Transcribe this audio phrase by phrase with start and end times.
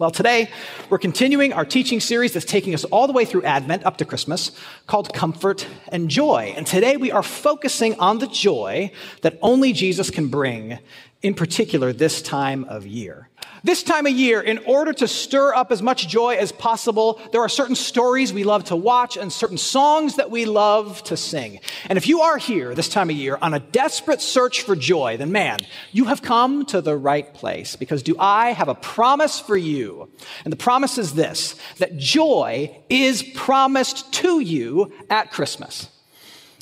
[0.00, 0.48] Well, today
[0.88, 4.06] we're continuing our teaching series that's taking us all the way through Advent up to
[4.06, 4.50] Christmas
[4.86, 6.54] called Comfort and Joy.
[6.56, 10.78] And today we are focusing on the joy that only Jesus can bring,
[11.20, 13.28] in particular this time of year.
[13.62, 17.42] This time of year, in order to stir up as much joy as possible, there
[17.42, 21.60] are certain stories we love to watch and certain songs that we love to sing.
[21.86, 25.18] And if you are here this time of year on a desperate search for joy,
[25.18, 25.58] then man,
[25.92, 30.10] you have come to the right place because do I have a promise for you?
[30.44, 35.88] And the promise is this, that joy is promised to you at Christmas.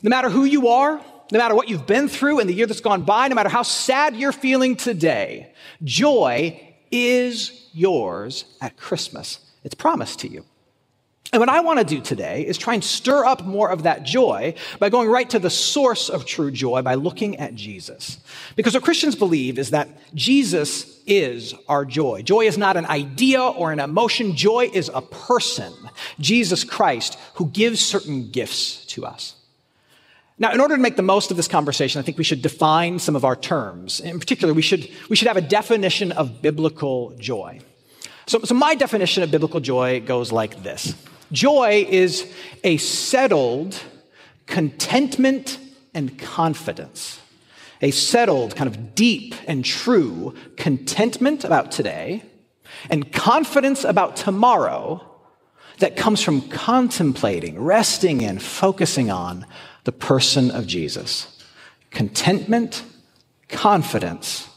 [0.03, 2.81] No matter who you are, no matter what you've been through in the year that's
[2.81, 5.53] gone by, no matter how sad you're feeling today,
[5.85, 9.41] joy is yours at Christmas.
[9.65, 10.45] It's promised to you.
[11.31, 14.03] And what I want to do today is try and stir up more of that
[14.03, 18.19] joy by going right to the source of true joy by looking at Jesus.
[18.57, 22.23] Because what Christians believe is that Jesus is our joy.
[22.23, 24.37] Joy is not an idea or an emotion.
[24.37, 25.75] Joy is a person,
[26.19, 29.35] Jesus Christ, who gives certain gifts to us.
[30.41, 33.01] Now, in order to make the most of this conversation, I think we should define
[33.01, 33.99] some of our terms.
[33.99, 37.61] In particular, we should, we should have a definition of biblical joy.
[38.27, 40.95] So, so my definition of biblical joy goes like this
[41.33, 42.33] Joy is
[42.65, 43.83] a settled
[44.47, 45.59] contentment
[45.93, 47.21] and confidence.
[47.81, 52.23] A settled, kind of deep and true contentment about today
[52.91, 55.08] and confidence about tomorrow
[55.79, 59.47] that comes from contemplating, resting in, focusing on
[59.85, 61.43] the person of Jesus.
[61.91, 62.83] Contentment,
[63.49, 64.49] confidence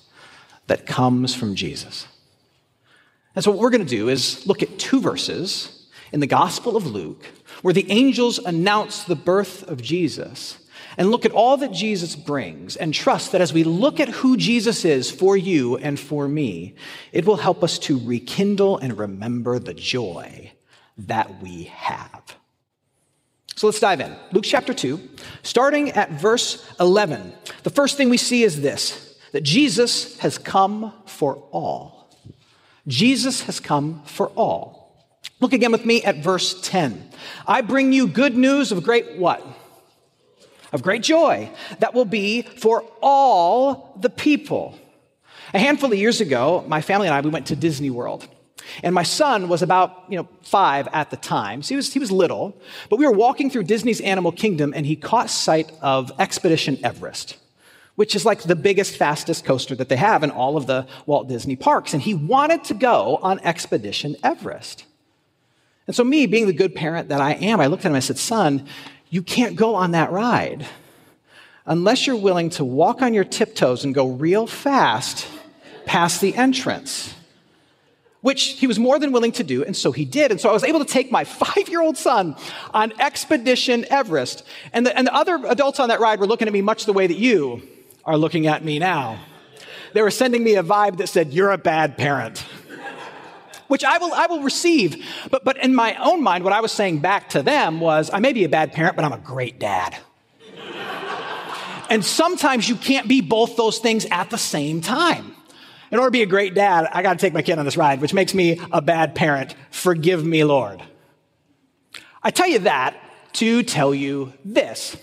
[0.68, 2.08] that comes from Jesus.
[3.36, 6.76] And so, what we're going to do is look at two verses in the Gospel
[6.76, 7.24] of Luke
[7.62, 10.58] where the angels announce the birth of Jesus
[10.98, 14.36] and look at all that Jesus brings and trust that as we look at who
[14.36, 16.76] Jesus is for you and for me,
[17.14, 20.52] it will help us to rekindle and remember the joy
[20.98, 22.38] that we have.
[23.56, 24.16] So let's dive in.
[24.32, 25.00] Luke chapter 2,
[25.44, 27.34] starting at verse 11.
[27.64, 32.10] The first thing we see is this that Jesus has come for all.
[32.88, 34.82] Jesus has come for all.
[35.40, 37.10] Look again with me at verse 10.
[37.48, 39.46] I bring you good news of great what?
[40.74, 44.78] Of great joy that will be for all the people.
[45.54, 48.28] A handful of years ago, my family and I, we went to Disney World.
[48.84, 51.62] And my son was about, you know, five at the time.
[51.62, 52.56] So he was, he was little.
[52.90, 57.38] But we were walking through Disney's Animal Kingdom and he caught sight of Expedition Everest,
[57.96, 61.28] which is like the biggest, fastest coaster that they have in all of the Walt
[61.28, 61.94] Disney parks.
[61.94, 64.86] And he wanted to go on Expedition Everest.
[65.88, 67.98] And so, me, being the good parent that I am, I looked at him and
[67.98, 68.68] I said, Son,
[69.10, 70.66] you can't go on that ride
[71.66, 75.28] unless you're willing to walk on your tiptoes and go real fast
[75.86, 77.14] past the entrance
[78.22, 80.32] which he was more than willing to do, and so he did.
[80.32, 82.36] And so I was able to take my five year old son
[82.74, 84.44] on Expedition Everest.
[84.74, 86.94] And the, and the other adults on that ride were looking at me much the
[86.94, 87.62] way that you
[88.06, 89.20] are looking at me now.
[89.94, 92.40] They were sending me a vibe that said, You're a bad parent.
[93.68, 95.06] Which I will, I will receive.
[95.30, 98.20] But, but in my own mind, what I was saying back to them was, I
[98.20, 99.98] may be a bad parent, but I'm a great dad.
[101.90, 105.31] and sometimes you can't be both those things at the same time
[105.92, 107.76] in order to be a great dad, I got to take my kid on this
[107.76, 109.56] ride, which makes me a bad parent.
[109.72, 110.82] Forgive me, Lord.
[112.24, 112.96] I tell you that
[113.34, 114.96] to tell you this.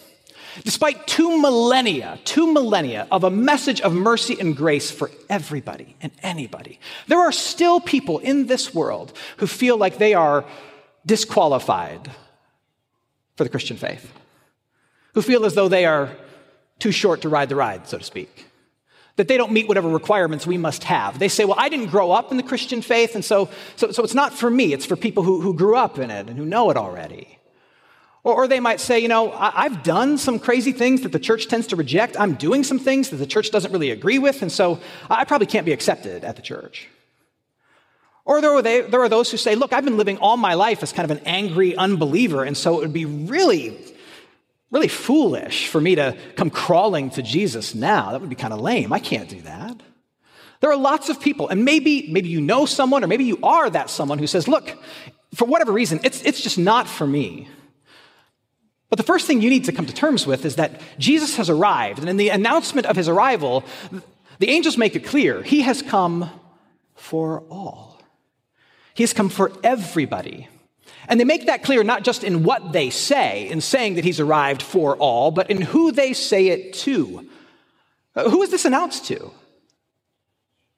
[0.64, 6.10] Despite two millennia, two millennia of a message of mercy and grace for everybody and
[6.22, 10.44] anybody, there are still people in this world who feel like they are
[11.06, 12.10] disqualified
[13.36, 14.10] for the Christian faith,
[15.14, 16.16] who feel as though they are
[16.80, 18.47] too short to ride the ride, so to speak
[19.18, 21.18] that they don't meet whatever requirements we must have.
[21.18, 24.04] They say, well, I didn't grow up in the Christian faith, and so, so, so
[24.04, 26.44] it's not for me, it's for people who, who grew up in it and who
[26.44, 27.38] know it already.
[28.22, 31.18] Or, or they might say, you know, I, I've done some crazy things that the
[31.18, 32.18] church tends to reject.
[32.18, 34.78] I'm doing some things that the church doesn't really agree with, and so
[35.10, 36.88] I probably can't be accepted at the church.
[38.24, 40.54] Or there are, they, there are those who say, look, I've been living all my
[40.54, 43.76] life as kind of an angry unbeliever, and so it would be really,
[44.70, 48.12] really foolish for me to come crawling to Jesus now.
[48.12, 48.92] That would be kind of lame.
[48.92, 49.80] I can't do that.
[50.60, 53.70] There are lots of people, and maybe, maybe you know someone, or maybe you are
[53.70, 54.76] that someone who says, look,
[55.34, 57.48] for whatever reason, it's, it's just not for me.
[58.90, 61.48] But the first thing you need to come to terms with is that Jesus has
[61.50, 62.00] arrived.
[62.00, 63.64] And in the announcement of his arrival,
[64.38, 66.30] the angels make it clear he has come
[66.94, 68.00] for all.
[68.94, 70.48] He has come for everybody.
[71.08, 74.20] And they make that clear not just in what they say, in saying that he's
[74.20, 77.28] arrived for all, but in who they say it to.
[78.14, 79.30] Uh, who is this announced to?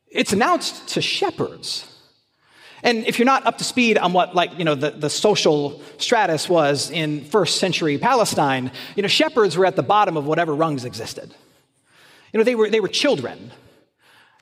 [0.08, 1.86] It's announced to shepherds.
[2.82, 5.82] And if you're not up to speed on what like, you know, the, the social
[5.98, 10.54] stratus was in first century Palestine, you know, shepherds were at the bottom of whatever
[10.54, 11.34] rungs existed.
[12.32, 13.50] You know, they were, they were children.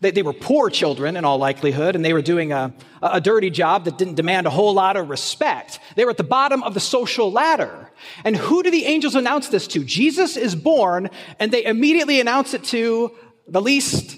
[0.00, 2.72] They, they were poor children in all likelihood, and they were doing a,
[3.02, 5.80] a dirty job that didn't demand a whole lot of respect.
[5.96, 7.90] They were at the bottom of the social ladder.
[8.24, 9.82] And who do the angels announce this to?
[9.84, 13.12] Jesus is born, and they immediately announce it to
[13.48, 14.16] the least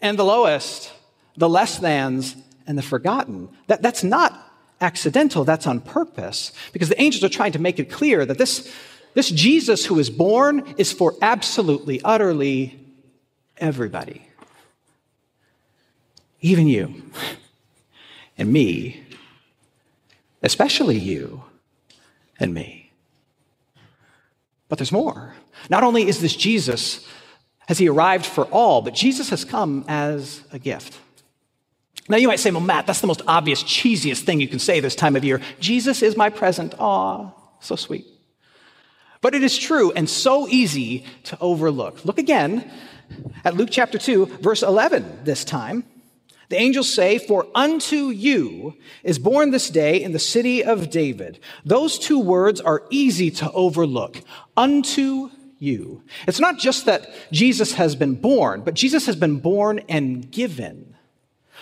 [0.00, 0.92] and the lowest,
[1.36, 2.36] the less thans
[2.66, 3.48] and the forgotten.
[3.68, 4.38] That, that's not
[4.80, 8.70] accidental, that's on purpose, because the angels are trying to make it clear that this,
[9.14, 12.78] this Jesus who is born is for absolutely, utterly
[13.56, 14.28] everybody
[16.44, 17.02] even you
[18.36, 19.02] and me,
[20.42, 21.42] especially you
[22.38, 22.92] and me.
[24.68, 25.34] But there's more.
[25.70, 27.08] Not only is this Jesus,
[27.66, 30.98] has he arrived for all, but Jesus has come as a gift.
[32.10, 34.80] Now you might say, well, Matt, that's the most obvious, cheesiest thing you can say
[34.80, 35.40] this time of year.
[35.60, 36.74] Jesus is my present.
[36.78, 37.30] Aw,
[37.60, 38.04] so sweet.
[39.22, 42.04] But it is true and so easy to overlook.
[42.04, 42.70] Look again
[43.46, 45.84] at Luke chapter 2, verse 11 this time.
[46.48, 51.38] The angels say, For unto you is born this day in the city of David.
[51.64, 54.20] Those two words are easy to overlook.
[54.56, 56.02] Unto you.
[56.26, 60.94] It's not just that Jesus has been born, but Jesus has been born and given.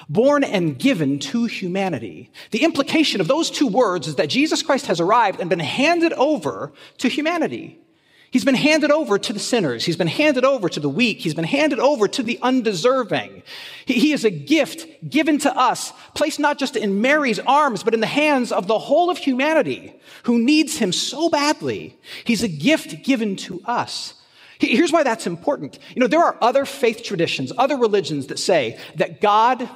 [0.08, 2.30] Born and given to humanity.
[2.50, 6.12] The implication of those two words is that Jesus Christ has arrived and been handed
[6.14, 7.78] over to humanity.
[8.32, 9.84] He's been handed over to the sinners.
[9.84, 11.18] He's been handed over to the weak.
[11.18, 13.42] He's been handed over to the undeserving.
[13.84, 17.92] He, he, is a gift given to us, placed not just in Mary's arms, but
[17.92, 21.98] in the hands of the whole of humanity who needs him so badly.
[22.24, 24.14] He's a gift given to us.
[24.58, 25.78] Here's why that's important.
[25.94, 29.68] You know, there are other faith traditions, other religions that say that God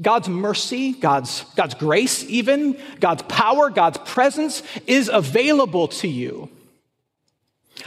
[0.00, 6.48] God's mercy, God's, God's grace, even, God's power, God's presence is available to you.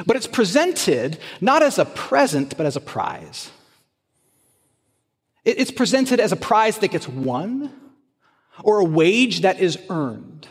[0.05, 3.51] But it's presented not as a present, but as a prize.
[5.43, 7.71] It's presented as a prize that gets won
[8.63, 10.47] or a wage that is earned.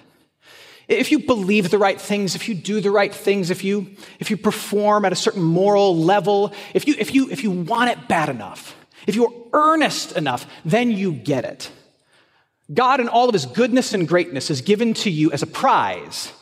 [0.87, 4.31] If you believe the right things, if you do the right things, if you, if
[4.31, 8.07] you perform at a certain moral level, if you, if, you, if you want it
[8.07, 8.77] bad enough,
[9.07, 11.71] if you're earnest enough, then you get it.
[12.73, 16.33] God, in all of his goodness and greatness, is given to you as a prize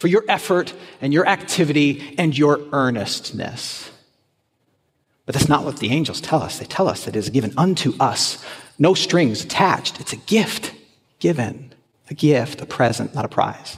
[0.00, 3.90] for your effort and your activity and your earnestness.
[5.26, 6.58] But that's not what the angels tell us.
[6.58, 8.44] They tell us that it is given unto us,
[8.78, 10.00] no strings attached.
[10.00, 10.74] It's a gift
[11.20, 11.72] given,
[12.08, 13.76] a gift, a present, not a prize.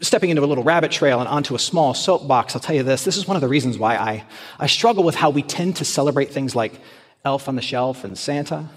[0.00, 3.04] Stepping into a little rabbit trail and onto a small soapbox, I'll tell you this.
[3.04, 4.24] This is one of the reasons why I,
[4.58, 6.80] I struggle with how we tend to celebrate things like
[7.24, 8.68] Elf on the Shelf and Santa.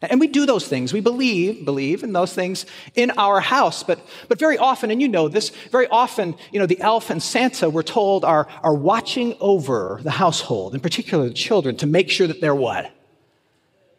[0.00, 0.92] And we do those things.
[0.92, 3.82] We believe, believe in those things in our house.
[3.82, 7.20] But, but very often, and you know this, very often, you know, the elf and
[7.20, 12.10] Santa, we're told, are, are watching over the household, in particular the children, to make
[12.10, 12.92] sure that they're what?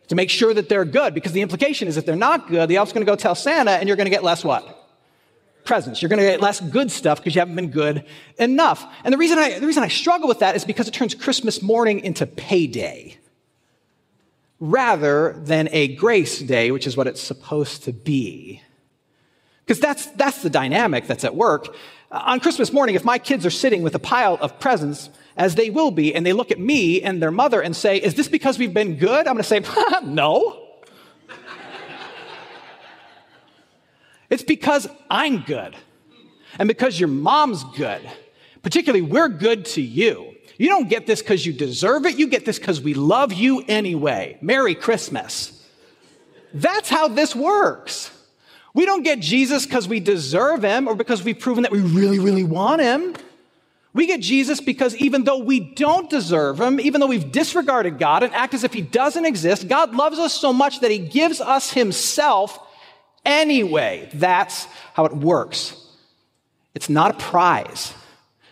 [0.08, 1.14] To make sure that they're good.
[1.14, 3.72] Because the implication is if they're not good, the elf's going to go tell Santa,
[3.72, 4.78] and you're going to get less what?
[5.66, 6.02] Presents.
[6.02, 8.06] You're going to get less good stuff because you haven't been good
[8.38, 8.86] enough.
[9.04, 11.62] And the reason I, the reason I struggle with that is because it turns Christmas
[11.62, 13.19] morning into payday
[14.60, 18.62] rather than a grace day, which is what it's supposed to be.
[19.66, 21.76] Because that's, that's the dynamic that's at work.
[22.12, 25.70] On Christmas morning, if my kids are sitting with a pile of presents, as they
[25.70, 28.58] will be, and they look at me and their mother and say, Is this because
[28.58, 29.28] we've been good?
[29.28, 29.64] I'm going to say,
[30.04, 30.66] No.
[34.30, 35.76] it's because I'm good.
[36.58, 38.02] And because your mom's good.
[38.64, 40.29] Particularly, we're good to you.
[40.60, 42.20] You don't get this because you deserve it.
[42.20, 44.38] You get this because we love you anyway.
[44.42, 45.66] Merry Christmas.
[46.54, 48.12] That's how this works.
[48.74, 52.20] We don't get Jesus because we deserve him or because we've proven that we really,
[52.20, 53.16] really want him.
[53.94, 58.24] We get Jesus because even though we don't deserve him, even though we've disregarded God
[58.24, 61.40] and act as if he doesn't exist, God loves us so much that he gives
[61.40, 62.60] us himself
[63.24, 64.10] anyway.
[64.14, 65.74] That's how it works.
[66.76, 67.94] It's not a prize,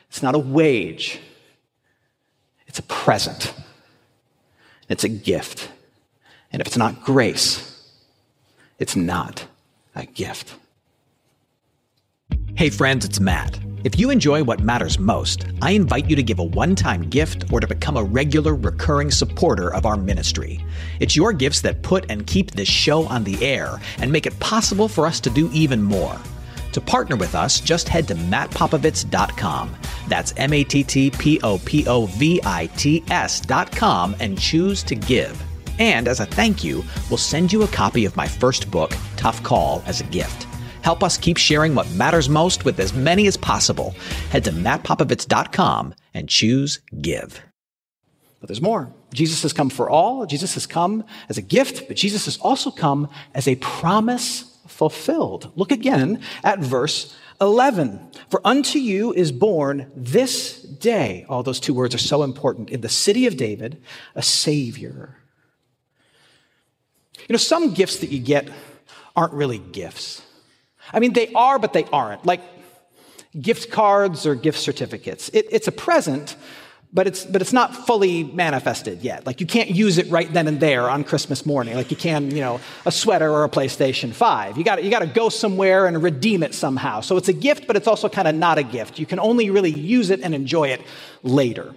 [0.08, 1.20] it's not a wage,
[3.08, 3.54] present,
[4.90, 5.70] it's a gift.
[6.52, 7.90] And if it's not grace,
[8.80, 9.46] it's not
[9.96, 10.56] a gift.
[12.56, 13.62] Hey, friends, it's Matt.
[13.86, 17.50] If you enjoy what matters most, I invite you to give a one time gift
[17.50, 20.62] or to become a regular, recurring supporter of our ministry.
[21.00, 24.38] It's your gifts that put and keep this show on the air and make it
[24.42, 26.20] possible for us to do even more.
[26.74, 29.76] To partner with us, just head to mattpopovits.com.
[30.08, 34.84] That's M A T T P O P O V I T S.com and choose
[34.84, 35.42] to give.
[35.80, 39.44] And as a thank you, we'll send you a copy of my first book, Tough
[39.44, 40.48] Call, as a gift.
[40.82, 43.92] Help us keep sharing what matters most with as many as possible.
[44.32, 47.42] Head to mattpopovits.com and choose Give.
[48.40, 48.94] But there's more.
[49.14, 50.26] Jesus has come for all.
[50.26, 55.52] Jesus has come as a gift, but Jesus has also come as a promise fulfilled.
[55.56, 58.12] Look again at verse 11.
[58.30, 62.82] For unto you is born this day, all those two words are so important, in
[62.82, 63.82] the city of David,
[64.14, 65.18] a Savior.
[67.28, 68.50] You know, some gifts that you get
[69.16, 70.22] aren't really gifts.
[70.94, 72.26] I mean, they are, but they aren't.
[72.26, 72.42] Like
[73.42, 75.30] gift cards or gift certificates.
[75.30, 76.36] It, it's a present,
[76.94, 79.26] but it's, but it's not fully manifested yet.
[79.26, 82.32] Like you can't use it right then and there on Christmas morning, like you can,
[82.32, 84.58] you know, a sweater or a PlayStation 5.
[84.58, 87.02] You got you got to go somewhere and redeem it somehow.
[87.02, 89.00] So it's a gift, but it's also kind of not a gift.
[89.00, 90.82] You can only really use it and enjoy it
[91.24, 91.76] later.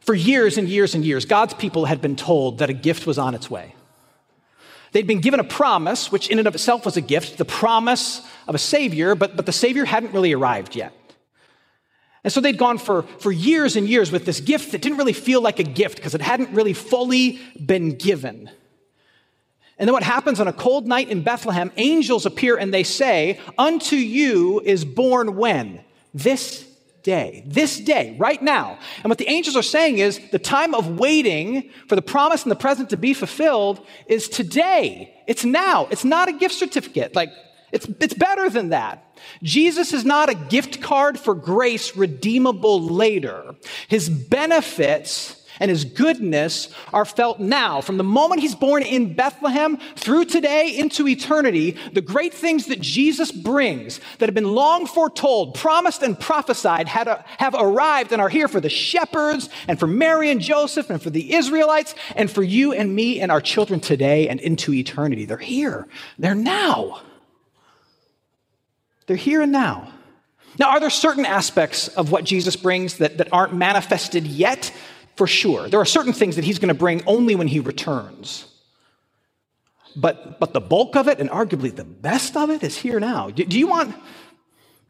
[0.00, 3.18] For years and years and years, God's people had been told that a gift was
[3.18, 3.74] on its way.
[4.92, 8.26] They'd been given a promise, which in and of itself was a gift, the promise
[8.48, 10.92] of a Savior, but, but the Savior hadn't really arrived yet.
[12.22, 15.14] And so they'd gone for, for years and years with this gift that didn't really
[15.14, 18.50] feel like a gift because it hadn't really fully been given.
[19.78, 23.40] And then what happens on a cold night in Bethlehem, angels appear and they say,
[23.56, 25.80] Unto you is born when?
[26.12, 26.66] This
[27.02, 28.78] day, this day, right now.
[29.02, 32.50] And what the angels are saying is the time of waiting for the promise and
[32.50, 35.14] the present to be fulfilled is today.
[35.26, 35.86] It's now.
[35.90, 37.14] It's not a gift certificate.
[37.14, 37.30] Like,
[37.72, 39.16] it's, it's better than that.
[39.42, 43.54] Jesus is not a gift card for grace redeemable later.
[43.88, 47.80] His benefits and his goodness are felt now.
[47.82, 52.80] From the moment he's born in Bethlehem through today into eternity, the great things that
[52.80, 58.22] Jesus brings that have been long foretold, promised, and prophesied a, uh, have arrived and
[58.22, 62.30] are here for the shepherds and for Mary and Joseph and for the Israelites and
[62.30, 65.26] for you and me and our children today and into eternity.
[65.26, 65.86] They're here.
[66.18, 67.02] They're now.
[69.10, 69.92] They're here and now.
[70.56, 74.72] Now, are there certain aspects of what Jesus brings that, that aren't manifested yet?
[75.20, 75.68] for sure.
[75.68, 78.46] There are certain things that he's going to bring only when he returns.
[79.94, 83.28] But, but the bulk of it, and arguably the best of it, is here now.
[83.28, 83.94] Do, do, you want,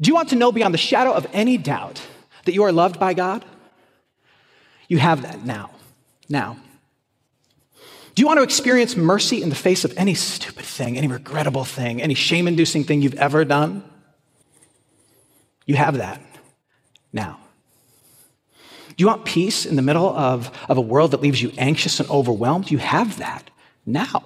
[0.00, 2.00] do you want to know beyond the shadow of any doubt
[2.44, 3.44] that you are loved by God?
[4.86, 5.70] You have that now.
[6.28, 6.58] Now.
[8.14, 11.64] Do you want to experience mercy in the face of any stupid thing, any regrettable
[11.64, 13.82] thing, any shame inducing thing you've ever done?
[15.70, 16.20] You have that
[17.12, 17.38] now.
[18.88, 22.00] Do you want peace in the middle of, of a world that leaves you anxious
[22.00, 22.72] and overwhelmed?
[22.72, 23.48] You have that
[23.86, 24.24] now.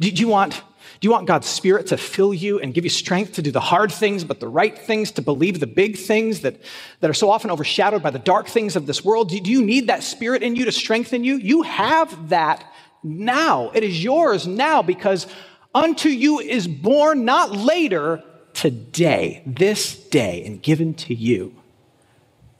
[0.00, 0.62] Do, do, you want,
[1.00, 3.58] do you want God's Spirit to fill you and give you strength to do the
[3.58, 6.60] hard things, but the right things, to believe the big things that,
[7.00, 9.30] that are so often overshadowed by the dark things of this world?
[9.30, 11.36] Do, do you need that Spirit in you to strengthen you?
[11.36, 12.70] You have that
[13.02, 13.70] now.
[13.70, 15.26] It is yours now because
[15.74, 18.22] unto you is born not later,
[18.60, 21.54] today, this day, and given to you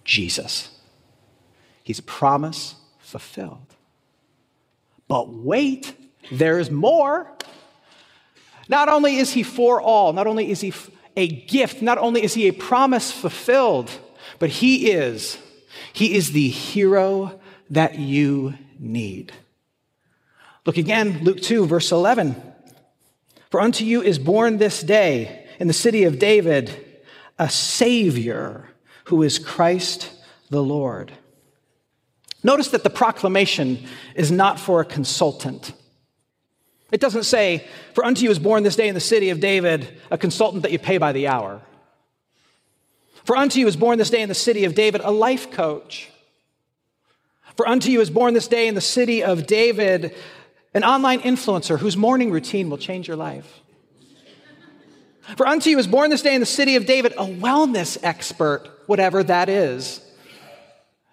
[0.02, 0.71] Jesus.
[1.83, 3.75] He's a promise fulfilled.
[5.09, 5.95] But wait,
[6.33, 7.30] there's more.
[8.66, 10.73] Not only is he for all, not only is he
[11.19, 13.90] a gift, not only is he a promise fulfilled,
[14.38, 15.37] but he is,
[15.92, 17.38] he is the hero
[17.69, 19.33] that you need.
[20.64, 22.40] Look again, Luke 2, verse 11.
[23.50, 26.87] For unto you is born this day in the city of David
[27.38, 28.69] a Savior
[29.05, 30.11] who is Christ
[30.49, 31.12] the Lord.
[32.43, 35.73] Notice that the proclamation is not for a consultant.
[36.90, 40.00] It doesn't say, For unto you is born this day in the city of David
[40.11, 41.61] a consultant that you pay by the hour.
[43.25, 46.11] For unto you is born this day in the city of David a life coach.
[47.57, 50.14] For unto you is born this day in the city of David
[50.73, 53.60] an online influencer whose morning routine will change your life.
[55.37, 58.69] For unto you is born this day in the city of David a wellness expert,
[58.87, 60.00] whatever that is.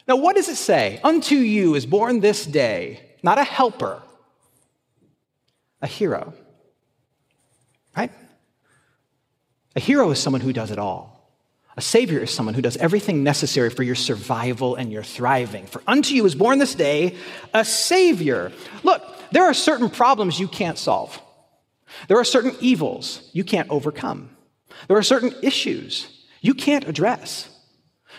[0.08, 1.00] Now, what does it say?
[1.04, 4.02] Unto you is born this day, not a helper,
[5.82, 6.34] a hero.
[7.96, 8.12] Right?
[9.76, 11.18] A hero is someone who does it all.
[11.76, 15.68] A savior is someone who does everything necessary for your survival and your thriving.
[15.68, 17.16] For unto you is born this day
[17.54, 18.52] a savior.
[18.82, 21.22] Look, there are certain problems you can't solve.
[22.08, 24.36] There are certain evils you can't overcome.
[24.88, 27.50] There are certain issues you can't address.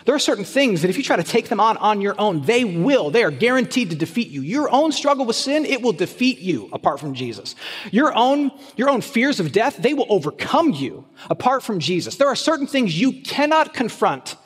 [0.04, 2.42] There are certain things that if you try to take them on on your own,
[2.42, 3.10] they will.
[3.10, 4.42] They are guaranteed to defeat you.
[4.42, 7.54] Your own struggle with sin, it will defeat you apart from Jesus.
[7.90, 12.16] Your own, your own fears of death, they will overcome you apart from Jesus.
[12.16, 14.36] There are certain things you cannot confront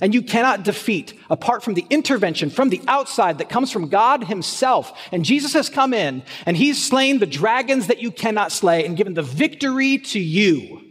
[0.00, 4.24] and you cannot defeat apart from the intervention from the outside that comes from God
[4.24, 4.92] Himself.
[5.12, 8.96] And Jesus has come in and He's slain the dragons that you cannot slay and
[8.96, 10.82] given the victory to you.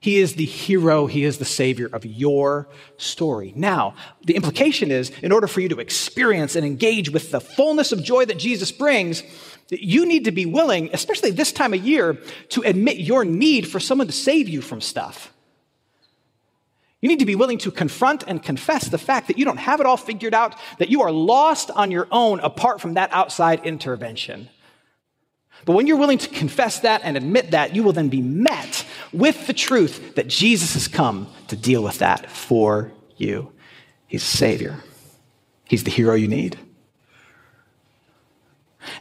[0.00, 3.52] He is the hero, He is the savior of your story.
[3.56, 3.94] Now,
[4.24, 8.04] the implication is in order for you to experience and engage with the fullness of
[8.04, 9.24] joy that Jesus brings,
[9.70, 12.14] you need to be willing, especially this time of year,
[12.50, 15.32] to admit your need for someone to save you from stuff.
[17.00, 19.80] You need to be willing to confront and confess the fact that you don't have
[19.80, 23.64] it all figured out, that you are lost on your own apart from that outside
[23.64, 24.48] intervention.
[25.64, 28.84] But when you're willing to confess that and admit that, you will then be met
[29.12, 33.52] with the truth that Jesus has come to deal with that for you.
[34.06, 34.82] He's a Savior,
[35.64, 36.58] He's the hero you need.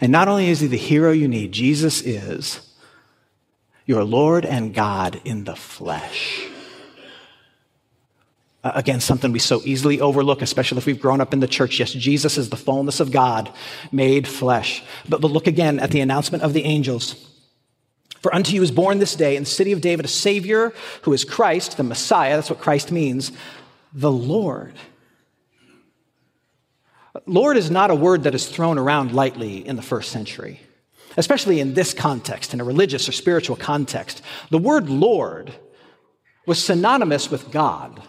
[0.01, 2.61] And not only is He the hero you need, Jesus is
[3.85, 6.46] your Lord and God in the flesh.
[8.67, 11.79] Uh, again, something we so easily overlook, especially if we've grown up in the church.
[11.79, 13.49] Yes, Jesus is the fullness of God
[13.93, 14.83] made flesh.
[15.07, 17.15] But, but look again at the announcement of the angels.
[18.19, 21.13] For unto you is born this day in the city of David a Savior who
[21.13, 22.35] is Christ, the Messiah.
[22.35, 23.31] That's what Christ means,
[23.93, 24.73] the Lord.
[27.25, 30.59] Lord is not a word that is thrown around lightly in the first century,
[31.15, 34.21] especially in this context, in a religious or spiritual context.
[34.49, 35.53] The word Lord
[36.45, 38.01] was synonymous with God.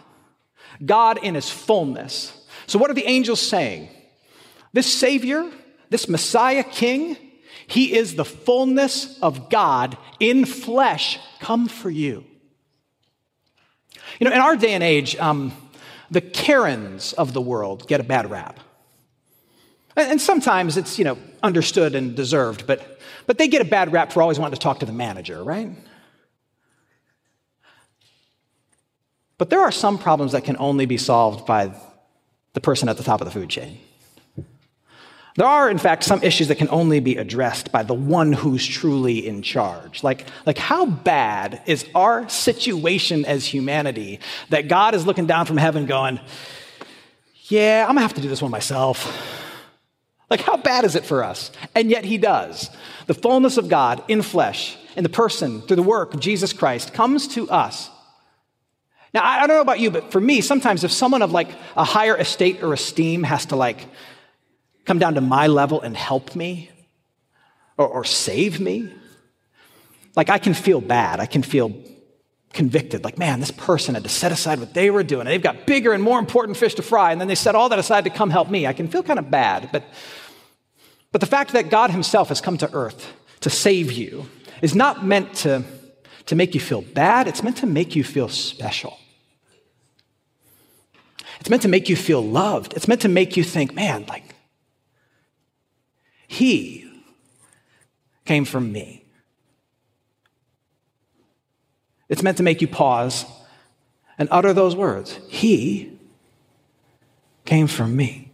[0.85, 2.33] God in his fullness.
[2.67, 3.89] So, what are the angels saying?
[4.73, 5.49] This Savior,
[5.89, 7.17] this Messiah King,
[7.67, 12.23] he is the fullness of God in flesh come for you.
[14.19, 15.53] You know, in our day and age, um,
[16.11, 18.59] the Karens of the world get a bad rap.
[19.95, 24.11] And sometimes it's, you know, understood and deserved, but, but they get a bad rap
[24.11, 25.69] for always wanting to talk to the manager, right?
[29.39, 31.71] But there are some problems that can only be solved by
[32.53, 33.79] the person at the top of the food chain.
[35.37, 38.67] There are, in fact, some issues that can only be addressed by the one who's
[38.67, 40.03] truly in charge.
[40.03, 45.55] Like, like how bad is our situation as humanity that God is looking down from
[45.55, 46.19] heaven going,
[47.47, 49.07] Yeah, I'm gonna have to do this one myself.
[50.29, 51.51] Like, how bad is it for us?
[51.73, 52.69] And yet, He does.
[53.07, 56.93] The fullness of God in flesh, in the person, through the work of Jesus Christ,
[56.93, 57.89] comes to us
[59.13, 61.83] now, I don't know about you, but for me, sometimes if someone of like a
[61.83, 63.87] higher estate or esteem has to like
[64.85, 66.69] come down to my level and help me
[67.77, 68.91] or, or save me,
[70.15, 71.19] like I can feel bad.
[71.19, 71.73] I can feel
[72.53, 73.03] convicted.
[73.03, 75.25] Like, man, this person had to set aside what they were doing.
[75.25, 77.11] They've got bigger and more important fish to fry.
[77.11, 78.67] And then they set all that aside to come help me.
[78.67, 79.69] I can feel kind of bad.
[79.71, 79.83] But,
[81.11, 84.27] but the fact that God Himself has come to earth to save you
[84.61, 85.63] is not meant to
[86.29, 88.99] to make you feel bad, it's meant to make you feel special.
[91.39, 92.75] It's meant to make you feel loved.
[92.75, 94.23] It's meant to make you think, man, like,
[96.27, 96.87] he
[98.25, 99.05] came from me.
[102.09, 103.25] It's meant to make you pause
[104.19, 105.97] and utter those words He
[107.45, 108.31] came from me.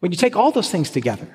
[0.00, 1.34] When you take all those things together,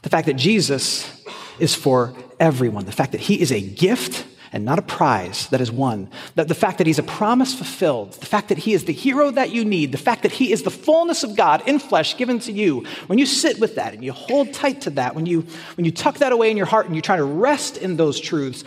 [0.00, 1.20] the fact that Jesus
[1.60, 2.84] is for everyone.
[2.84, 6.10] The fact that he is a gift and not a prize that is won.
[6.34, 8.14] The, the fact that he's a promise fulfilled.
[8.14, 9.92] The fact that he is the hero that you need.
[9.92, 12.84] The fact that he is the fullness of God in flesh given to you.
[13.06, 15.46] When you sit with that and you hold tight to that, when you,
[15.76, 18.18] when you tuck that away in your heart and you try to rest in those
[18.18, 18.64] truths,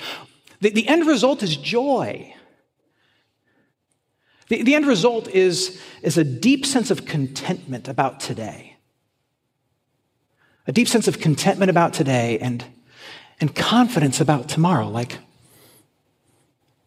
[0.61, 2.33] the, the end result is joy.
[4.47, 8.77] The, the end result is, is a deep sense of contentment about today.
[10.65, 12.63] A deep sense of contentment about today and
[13.39, 14.87] and confidence about tomorrow.
[14.87, 15.17] Like,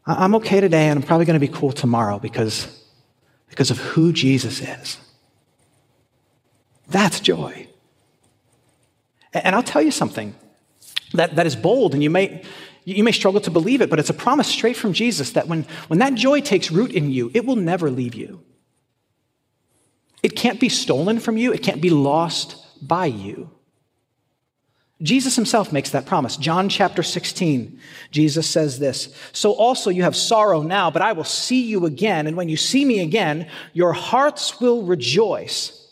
[0.06, 2.84] I'm okay today and I'm probably going to be cool tomorrow because,
[3.48, 4.98] because of who Jesus is.
[6.88, 7.68] That's joy.
[9.32, 10.34] And I'll tell you something.
[11.12, 12.42] that, that is bold, and you may,
[12.84, 15.64] you may struggle to believe it, but it's a promise straight from Jesus that when,
[15.88, 18.42] when that joy takes root in you, it will never leave you.
[20.22, 22.56] It can't be stolen from you, it can't be lost
[22.86, 23.50] by you.
[25.02, 26.36] Jesus himself makes that promise.
[26.38, 27.78] John chapter 16,
[28.10, 32.26] Jesus says this So also you have sorrow now, but I will see you again.
[32.26, 35.85] And when you see me again, your hearts will rejoice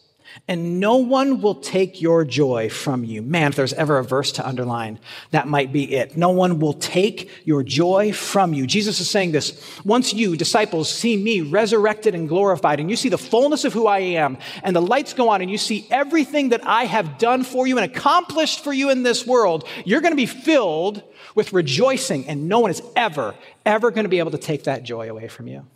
[0.48, 3.22] and no one will take your joy from you.
[3.22, 4.98] Man, if there's ever a verse to underline,
[5.30, 6.16] that might be it.
[6.16, 8.66] No one will take your joy from you.
[8.66, 9.80] Jesus is saying this.
[9.84, 13.86] Once you, disciples, see me resurrected and glorified, and you see the fullness of who
[13.86, 17.44] I am, and the lights go on, and you see everything that I have done
[17.44, 21.02] for you and accomplished for you in this world, you're going to be filled
[21.34, 24.82] with rejoicing, and no one is ever, ever going to be able to take that
[24.82, 25.66] joy away from you.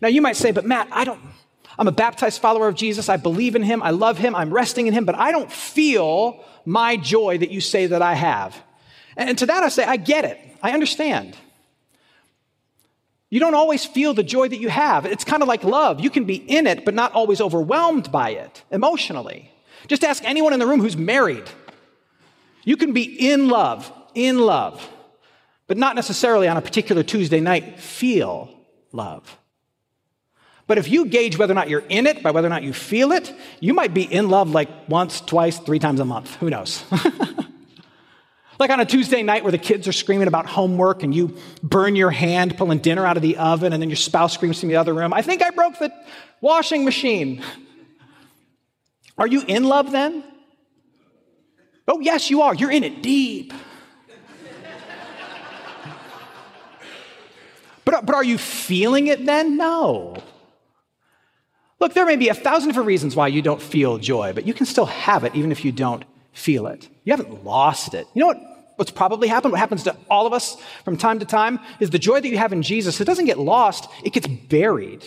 [0.00, 1.20] Now, you might say, but Matt, I don't.
[1.78, 3.08] I'm a baptized follower of Jesus.
[3.08, 3.82] I believe in him.
[3.82, 4.34] I love him.
[4.34, 8.14] I'm resting in him, but I don't feel my joy that you say that I
[8.14, 8.60] have.
[9.16, 10.38] And to that I say, I get it.
[10.62, 11.36] I understand.
[13.30, 15.06] You don't always feel the joy that you have.
[15.06, 16.00] It's kind of like love.
[16.00, 19.50] You can be in it, but not always overwhelmed by it emotionally.
[19.88, 21.48] Just ask anyone in the room who's married.
[22.64, 24.86] You can be in love, in love,
[25.66, 28.50] but not necessarily on a particular Tuesday night feel
[28.92, 29.38] love.
[30.66, 32.72] But if you gauge whether or not you're in it by whether or not you
[32.72, 36.34] feel it, you might be in love like once, twice, three times a month.
[36.36, 36.84] Who knows?
[38.58, 41.96] like on a Tuesday night where the kids are screaming about homework and you burn
[41.96, 44.76] your hand pulling dinner out of the oven and then your spouse screams from the
[44.76, 45.92] other room, I think I broke the
[46.40, 47.42] washing machine.
[49.18, 50.24] Are you in love then?
[51.86, 52.54] Oh, yes, you are.
[52.54, 53.52] You're in it deep.
[57.84, 59.58] but, but are you feeling it then?
[59.58, 60.16] No.
[61.82, 64.54] Look, there may be a thousand different reasons why you don't feel joy, but you
[64.54, 66.88] can still have it even if you don't feel it.
[67.02, 68.06] You haven't lost it.
[68.14, 68.40] You know what?
[68.76, 71.98] What's probably happened, what happens to all of us from time to time, is the
[71.98, 75.04] joy that you have in Jesus, it doesn't get lost, it gets buried.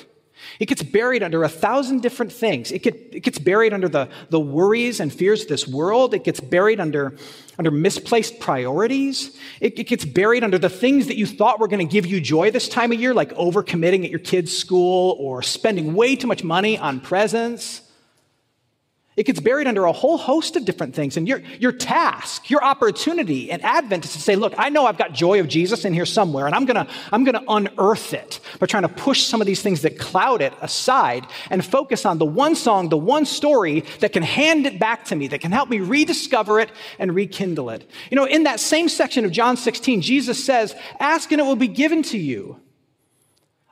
[0.59, 2.71] It gets buried under a thousand different things.
[2.71, 6.13] It, get, it gets buried under the, the worries and fears of this world.
[6.13, 7.17] It gets buried under,
[7.57, 9.37] under misplaced priorities.
[9.59, 12.21] It, it gets buried under the things that you thought were going to give you
[12.21, 16.27] joy this time of year, like overcommitting at your kid's school or spending way too
[16.27, 17.81] much money on presents.
[19.17, 21.15] It gets buried under a whole host of different things.
[21.15, 24.97] And your, your task, your opportunity in Advent is to say, look, I know I've
[24.97, 28.65] got joy of Jesus in here somewhere, and I'm gonna, I'm gonna unearth it by
[28.65, 32.25] trying to push some of these things that cloud it aside and focus on the
[32.25, 35.69] one song, the one story that can hand it back to me, that can help
[35.69, 37.89] me rediscover it and rekindle it.
[38.11, 41.55] You know, in that same section of John 16, Jesus says, ask and it will
[41.55, 42.59] be given to you.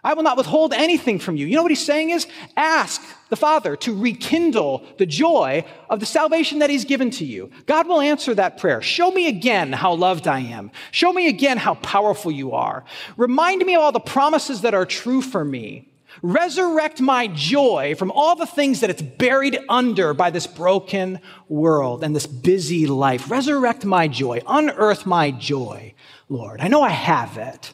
[0.03, 1.47] I will not withhold anything from you.
[1.47, 6.05] You know what he's saying is ask the Father to rekindle the joy of the
[6.05, 7.49] salvation that he's given to you.
[7.67, 8.81] God will answer that prayer.
[8.81, 10.71] Show me again how loved I am.
[10.91, 12.83] Show me again how powerful you are.
[13.15, 15.89] Remind me of all the promises that are true for me.
[16.21, 22.03] Resurrect my joy from all the things that it's buried under by this broken world
[22.03, 23.31] and this busy life.
[23.31, 24.41] Resurrect my joy.
[24.47, 25.93] Unearth my joy,
[26.29, 26.61] Lord.
[26.61, 27.73] I know I have it.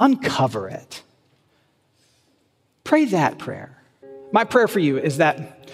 [0.00, 1.02] Uncover it.
[2.88, 3.76] Pray that prayer.
[4.32, 5.68] My prayer for you is that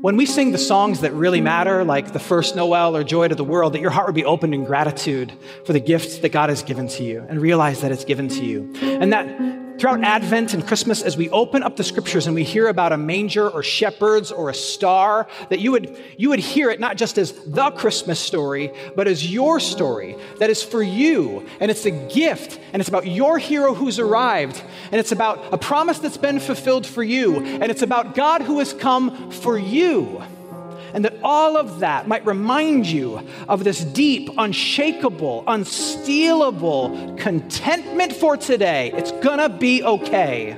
[0.00, 3.34] when we sing the songs that really matter, like the first Noel or Joy to
[3.34, 5.32] the World, that your heart would be opened in gratitude
[5.66, 8.44] for the gifts that God has given to you and realize that it's given to
[8.44, 8.72] you.
[8.80, 12.68] And that Throughout Advent and Christmas, as we open up the scriptures and we hear
[12.68, 16.78] about a manger or shepherds or a star, that you would, you would hear it
[16.78, 21.44] not just as the Christmas story, but as your story that is for you.
[21.60, 25.58] And it's a gift, and it's about your hero who's arrived, and it's about a
[25.58, 30.22] promise that's been fulfilled for you, and it's about God who has come for you
[30.94, 38.36] and that all of that might remind you of this deep, unshakable, unstealable contentment for
[38.36, 38.92] today.
[38.94, 40.52] It's gonna be okay.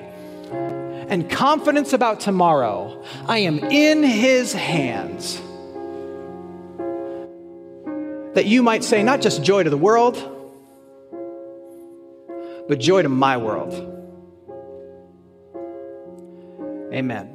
[1.08, 3.02] And confidence about tomorrow.
[3.26, 5.40] I am in His hands.
[8.34, 10.16] That you might say, not just joy to the world,
[12.68, 13.72] but joy to my world.
[16.92, 17.34] Amen.